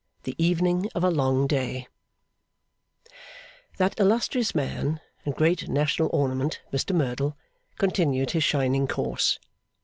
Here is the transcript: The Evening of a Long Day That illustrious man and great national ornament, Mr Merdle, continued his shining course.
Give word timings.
The 0.23 0.33
Evening 0.43 0.89
of 0.95 1.03
a 1.03 1.11
Long 1.11 1.45
Day 1.45 1.87
That 3.77 3.99
illustrious 3.99 4.55
man 4.55 4.99
and 5.25 5.35
great 5.35 5.69
national 5.69 6.09
ornament, 6.11 6.59
Mr 6.73 6.95
Merdle, 6.95 7.37
continued 7.77 8.31
his 8.31 8.43
shining 8.43 8.87
course. 8.87 9.37